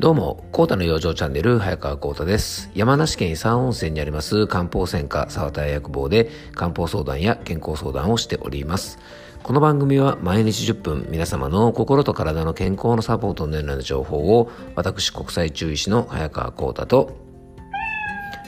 [0.00, 2.70] どうも、コータの養生チャンネル、早川コータです。
[2.74, 8.98] 山梨県伊佐温泉にあります漢方専科沢田薬房で漢方相談や健康相談をしております。
[9.42, 17.18] この番組は毎日10分皆様の心と体の健康のサポートのような情報を私国際中医師の早川コータと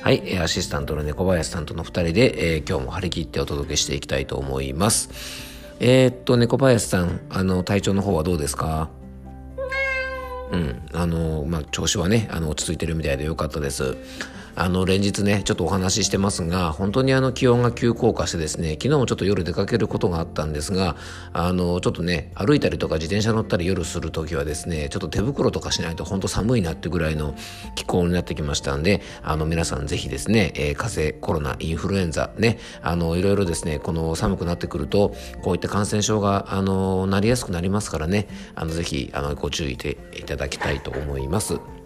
[0.00, 5.10] はい、アシスタントの猫林さんとの2人で、えー、今日も張り切ってお届けしていきたいと思います。
[5.80, 8.88] えー、っと、猫林さん、あの、体調の方はどうですか？
[10.52, 13.96] うん、あの、まあ、調子はね、あの、落ち着いてるみたいでよかったです。
[14.54, 20.96] あの連日ねちょっとお話ししてますが本当にあの気温が急降下してですね昨日もちょっと夜出かけることがあったんですが
[21.32, 27.34] あのちょっとね歩いたりとか自転車乗ったり夜する時はですねちょっと手袋とかしないと本当寒いなってぐらいの
[27.74, 41.81] 気候になってきましたんであの皆さんぜひですね、えー、風邪コロナインフルエンザねあのいろいろですねこの寒くなってくるとこういった感染症があのなりやすくなりますからねあのぜひあのご注意いただきたいと思います。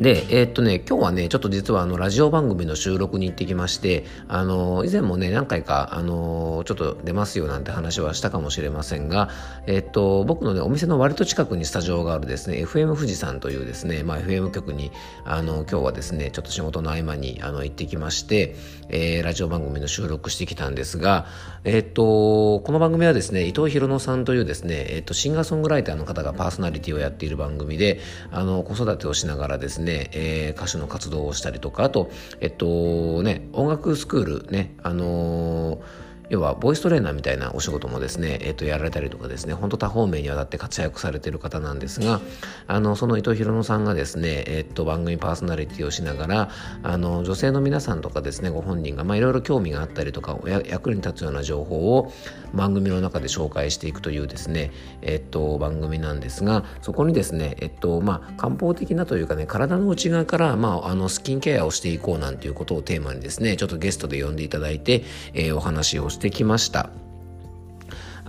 [0.00, 9.28] で、えー、っとね、今日はね、ちょっと実はあの、ラジオ番組の収録に行ってきまして、あの、以前もね、何回か、あの、ちょっと出ますよなんて話はしたかもしれませんが、
[9.66, 14.92] えー、っと、僕のね、お店の割と近くにスタジオがあるですね、FM 富士山というですね、まあ、FM 局に、
[15.24, 18.54] あの、今日はですね、ちょっと仕事の合間に、あの、行ってきまして、
[18.90, 21.26] えー、ラジオ番組の収録してきたんですが、
[21.64, 27.98] えっと、この番組はですね、伊藤博野さんというですね、えっと、シンガーソングライターの方がパーソナリティをやっている番組で、
[28.30, 42.20] あの、子育てをしながらですね、ね、えー、歌手の活動をしたりとか、あと、えっとね、音楽スクールね、あのー要はボイストレーナーみたいなお仕事もですね、え、ー、と、やられたりとかですね、本当多方面にわたって活躍されてる方なんですが、
[42.66, 46.50] あの、その伊藤博乃さんがですね、え、ー、と、番組パーソナリティをしながら、
[46.82, 52.12] あの、女性の皆さんとかですね、ご本人が、いろいろ興味があったりとか、役に立つような情報を
[52.52, 66.90] 番組の中で紹介していくというですね、え、ー、と、番組なんですが、そこにですね、えっと、まあ、漢方的なというかね、体の内側から、まあ、あの、スキンケアをしていこうなんていうことをテーマにですね、ちょっとゲストで呼んでいただいて、えー、お話をしてきました。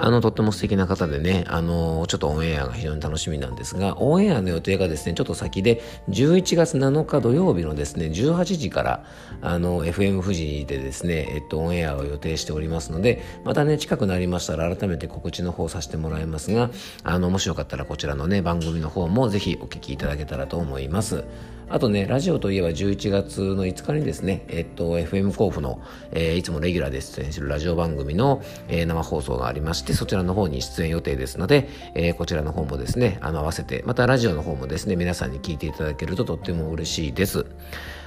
[0.01, 9.03] あの、とっても素敵な方でね、あの、ちょっとオンエアが非常に楽しみなんですが、オンエアの予定がですね、ちょっと先で、11月7日土曜日のですね、18時から、
[9.41, 16.71] あの、FM 富士でですね、えっと、オンエアを予定しておりますので、またね、近くなりましたら改めて告知の方させてもらいますが、
[17.03, 21.25] あの、もしよかったらこちらのね、番組の方もぜひお聞きいただけたらと思います。
[21.71, 25.79] あとね、ラジオといえば11月の5日にですね、えっと、FM 甲府の、
[26.11, 37.45] えー、いつもレギュラーで出演するラジオ番組の、えー、生放送がありまして、そちらの方に出演予定ですので、えー、こちらの方もですね、あの、合わせて、またラジオの方もですね、皆さんに聞いていただけるととっても嬉しいです。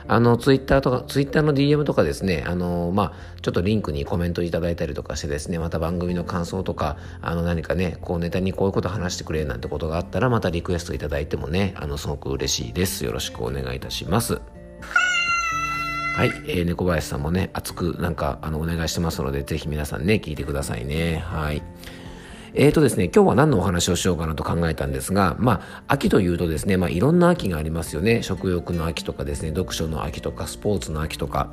[0.08, 13.04] あの、ツイッターとか、ツイッターの DM とかですね、あの、まあ、ちょっとリンクにコメントいただいたりとかしてですね、また番組の感想とか、あの、何かね、こうネタにこういうこと話してくれなんてことがあったら、またリクエストいただいてもね、あの、すごく嬉しいです。
[13.04, 14.40] よろしくお願いいたします。
[16.14, 21.24] はい、えー、猫林さんもね、熱くなんか、あの、お願いしてますので、ぜひ皆さんね、聞いてくださいね。
[21.26, 21.62] はい。
[22.54, 28.22] えーとですね、今日は何のお話をしようかなと考えたんですが、まあ、秋というとですね、まあ、いろんな秋がありますよね。
[28.22, 31.52] 食欲の秋とかですね、読書の秋とか、スポーツの秋とか、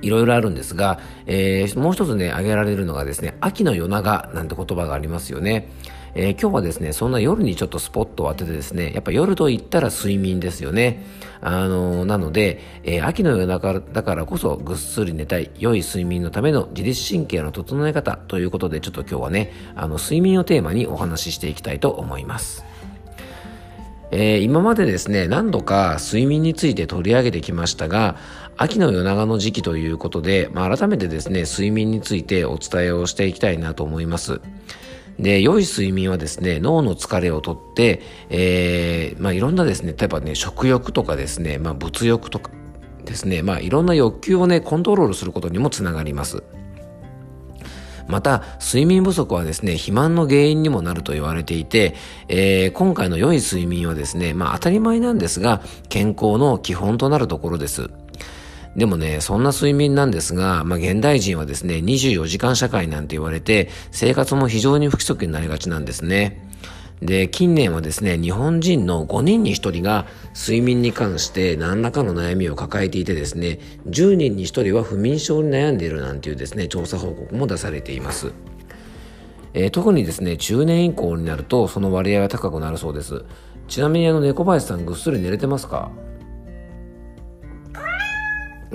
[0.00, 5.68] いろいろあるんですが、えー、もう一つね、挙げられるのがですね、秋の夜長なんて言葉がありますよね。
[6.14, 11.04] えー、今日はですね、そんな夜にちょっとスポットを当ててですね、やっぱ夜と言ったら睡眠ですよね。
[11.40, 22.64] あのー、なので、えー、秋の夜中だからこそぐっすり寝たい、良い睡眠のための自律神経の整え方ということで、ちょっと今日はね、あの、睡眠をテーマにお話ししていきたいと思います。
[24.12, 28.16] えー、今までですね、何度か睡眠について取り上げてきましたが、
[28.56, 34.40] 秋の夜長の時期ということで、まあ、改めてですね、睡眠についてお伝えをしていきたいなと思います。
[35.18, 38.00] で、良い睡眠はですね、脳の疲れをとって、
[38.30, 42.50] えー、まあいろんなですね、例えばね、食欲とかですね、まあ物欲とか
[43.04, 46.42] ですね、まあいろんな欲求をね、コントロールすることにもつながります。
[48.10, 51.94] また、睡眠不足はですね、肥満の原因にもなると言われていて、
[52.28, 57.90] えー、今回の良い睡眠はですね、まあ当たり前なんですが、健康の基本となるところです。
[58.76, 66.48] でもね、そんな睡眠なんですが、まあ、現代人はですね、24時間社会なんて言われて、生活も非常に不規則になりがちなんですね。
[67.02, 70.06] で、近年はですね、日本人の5人に1人が
[70.36, 73.58] 睡眠に関して何らかの悩みを抱えていてですね、
[73.88, 78.32] 10人に1人は不眠症に悩んでいるなんていうですね、調査報告も出されています。
[79.54, 83.24] えー、特にですね、中年以降になるとその割合は高くなるそうです。
[83.66, 85.90] ちなみにあの猫林さんぐっすり寝れてますか？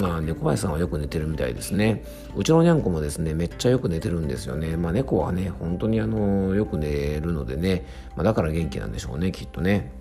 [0.01, 2.03] あ、猫林さんはよく寝てるみたいですね。
[2.35, 4.75] うちのにゃんこもですね、めっちゃよく寝てるんですよね。
[4.75, 9.91] まあ、猫はね、本当にあの、よく寝るのでね、まあ、だから元気なんでしょうね、きっとね。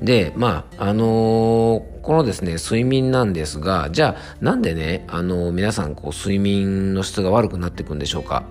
[0.00, 8.44] で、まあ、あのー、このですね、睡眠なんですが、じゃあ、なんでね、あのー、皆さん、こう、睡眠の質が悪くなっていくんでしょうか？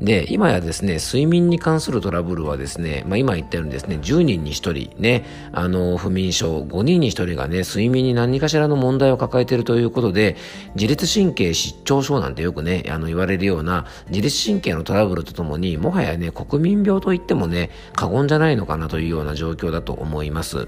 [0.00, 10.36] で、今やですね、睡眠に関するトラブルはですね、まあ今言ったようにですね、10人に1人ね、あの、不眠症、5人に1人がね、睡眠に何かしらの問題を抱えているということで、
[10.74, 20.66] 自律神経失調症なんてよくね、あの言われるような自律神経のトラブルとともに、もはやね、国民病と言ってもね、過言じゃないのかなというような状況だと思います。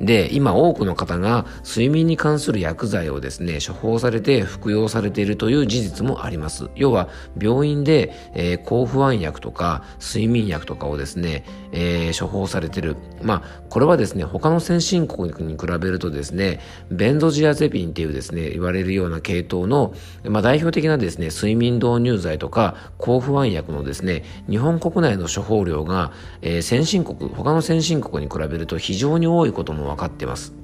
[0.00, 6.70] で、今多くの方が睡眠に関する薬剤をですね、処方されて服用されているという事実もあります。
[6.74, 7.08] 要は、
[7.40, 12.96] 病院で、えー、抗不安薬とか睡眠薬とかをですね、えー、処方されてる。
[13.22, 16.60] まあ、これはですね、他の先進国に比べるとですね、
[16.90, 19.92] ベンゾジアゼピンっていうですね、言われるような系統の、
[20.24, 30.54] まあ、代表的なですね、睡眠導入剤とか抗不安薬のですね、日本国内の処方量が、えー、先進国、他の先進国に比べると非常に多いことも分かってます。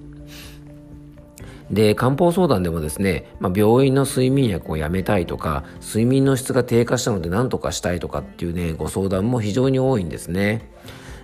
[1.70, 10.70] で、漢方相談でもですね、まあ、病院の睡眠薬をやめたいとか、睡眠の質が低下したので何とかしたいとかっていうね、ご相談も非常に多いんですね。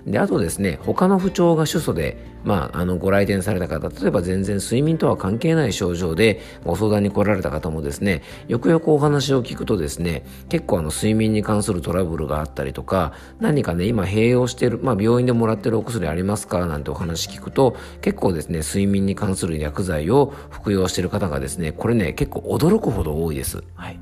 [0.07, 23.63] で、あとですね、他の不調が主訴で、まあ、あの、ご来店された方、例えば全然睡眠とは関係ない症状でご相談に来られた方もですね、よくよくお話を聞くとですね、結構あの、睡眠に関するトラブルがあったりとか、何かね、今併用してる、まあ、病院でもらってるお薬ありますかなんてお話聞くと、結構ですね、睡眠に関する薬剤を服用してる方がですね、これね、結構驚くほど多いです。
[23.77, 24.01] はい。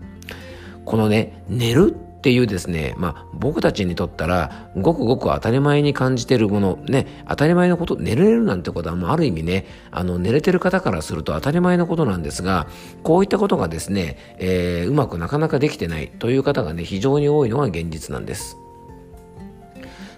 [0.87, 12.67] このね、寝るっていうですね、まあ、僕たちにとったら、ごくごく当たり前に感じてるもの、ね、当たり前のこと、寝れるなんてことは、もうある意味ね、あの、寝れてる方からすると当たり前のことなんですが、
[13.03, 18.59] こういったことがですね、えー、うまくなかなかできてないという方がね、非常に多いのが現実なんです。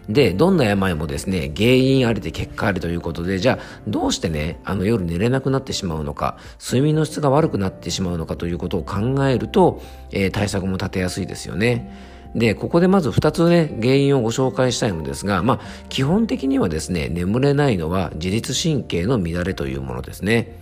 [0.09, 12.13] で、どんな病もですね、原因ありで結果ありということで、じゃあ、どうしてね、あの夜寝れなくなってしまうのか、睡眠の質が悪くなってしまうのかということを考えると、えー、対策も立てやすいですよね。
[12.35, 20.59] で、ここでまず2つね、原因をご紹介したいのですが、まあ、基本的にはですね、眠れないのは自律神経の乱れというものですね。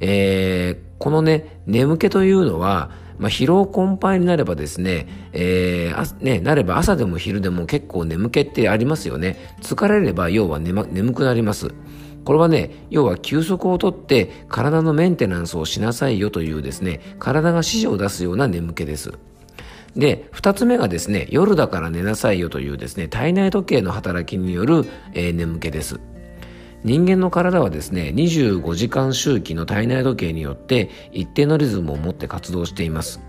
[0.00, 9.36] えー、このね、眠気というのは、まあ、疲労困憊になればですね、えー、ね、なれば朝でも昼でも結構眠気ってありますよね。
[9.60, 11.72] 疲れれば要は眠眠くなります。
[12.24, 19.12] これはね、要は休息をとって体のメンテナンスをしなさいよというですね、体が指示を出すような眠気です。
[19.96, 26.00] で、二つ目がですね、夜だから寝なさいよというですね、体内時計の働きによる、えー、眠気です。
[26.84, 33.20] 人間の体はですね、25時間周期の体内時計によって一定のリズムを持って活動しています。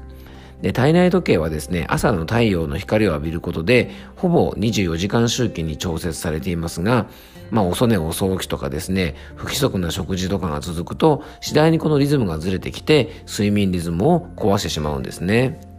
[0.64, 7.08] で体内時計はですね、朝の太陽の光を浴びることで、ほぼ24時間周期に調節されていますが、
[7.52, 15.73] まあ、遅寝遅起きとかですね、不規則な食事とかが続くと、次第にこのリズムがずれてきて、睡眠リズムを壊してしまうんですね。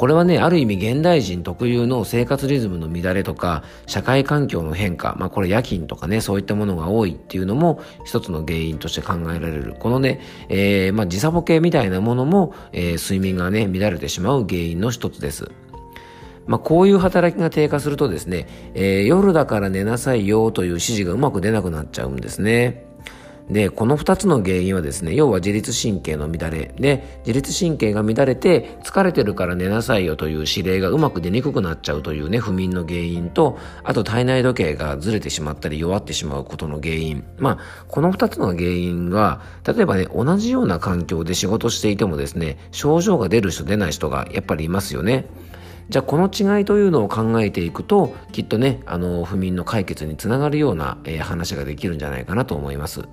[0.00, 9.74] これはね、ある意味現代人特有の生活リズムの乱れとか、社会環境の変化、まあこれ夜勤とかね、そういったものが多いっていうのも一つの原因として考えられる。
[9.78, 15.50] このね、えー、まあ時差ボケみたいなものも、えー、睡眠がね、乱れてしまう原因の一つです。
[16.46, 22.89] まあ、こういう働きが低下するとですね、えー、夜だから寝なさいよという指示がうまく出なくなっちゃうんですね。
[23.50, 37.24] で、この二つの原因はですね、要は自律神経の乱れで、自律神経が乱れて疲れてるから寝なさいよという指令がうまく出にくくなっちゃうというね、不眠の原因と、あと体内時計がずれてしまったり弱ってしまうことの原因。
[37.38, 45.26] まあ、この二つの原因が、例えばね、同じような環境で仕事していてもですね、症状が出る人出ない人がやっぱりいますよね。
[45.88, 53.08] じゃあこの違いというのを考えていくと、きっとね、あの、不眠の解決につながるような、えー、話ができるんじゃないかなと思います。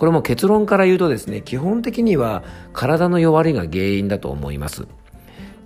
[0.00, 2.42] これも結論から言うとですね、基本的には
[2.72, 4.86] 体の弱りが原因だと思います。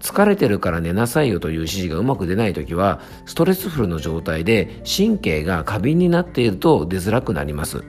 [0.01, 7.85] 疲れてるから寝なさいよという指示がうまく出ないときは、ストレスフルの状態で神経が過敏になっていると出づらくなります。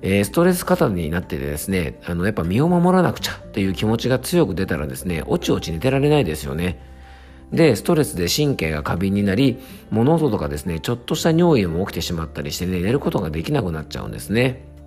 [0.00, 6.80] えー、ストレス過多になっててですね、あの、やっぱ身を守らなくちゃっていう気持ちが強く出たらですね、おちおち寝てられないですよね。
[7.52, 9.58] で、ストレスで神経が過敏になり、
[9.90, 14.77] 物音とかですね、ちょっとした尿意も起きてしまったりしてね、寝ることができなくなっちゃうんですね。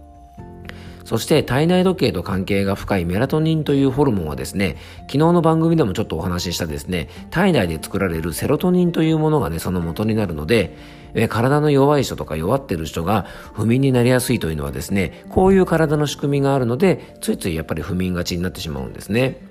[1.06, 10.76] そして体内時計と関係が深いメラトニンというホルモンはですね、昨日の番組でもちょっとお話ししたですね、体内で作られるセロトニンというものがね、その元になるので、
[11.14, 19.51] え体の弱い人とか弱ってる人が不眠になりやすいというのはですね、こういう体の仕組みがあるので、ついついやっぱり不眠がちになってしまうんですね。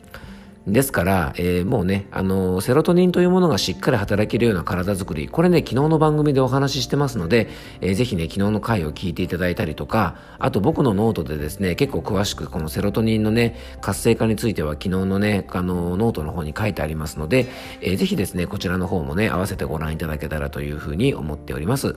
[0.67, 7.49] ですから、えー、もうね、あのセロトニンというものがしっかり働けるような体づくり、これね、昨日の番組でお話ししてますので、
[7.81, 17.47] えー、ぜひね、昨日の回を聞いていただいたりとか、あと僕のノートでですね、結構詳しくこのセロトニンのね、活性化については昨日のね、あのノートの方に書いてありますので、
[17.81, 21.97] えー、ぜひですね、こちらの方もね、合わせてご覧いただけたらというふうに思っております。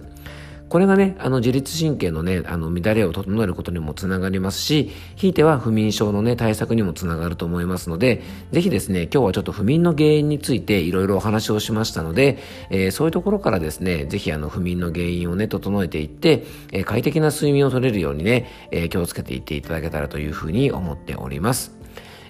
[0.73, 12.39] これがね、あの自律神経のね、あの乱れを整えることにもつながりますし、ひいては不眠症のね、対策にもつながると思いますので、ぜひですね、今日はちょっと不眠の原因についていろいろお話をしましたので、
[12.71, 21.82] えー、そういうところからですね、ぜひあの不眠の原因をね、整えていって、えー、快適な睡眠を取れるようにね、えー、気をつけていっていただけたらというふうに思っております。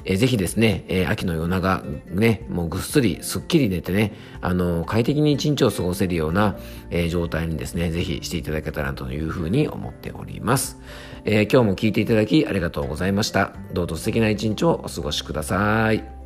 [0.06, 6.58] えー、ぜひですね、えー、秋の夜長、ね、もうぐっすり、すっきり寝てね、あの、快適に一日を過ごせるような、
[6.90, 10.80] えー、状態にですね、ぜひしていただけたらというふうに思っております。
[11.26, 13.54] えー、今日も聞いていただきありがとうございました。
[13.74, 16.23] どうぞ素敵な一日をお過ごしください。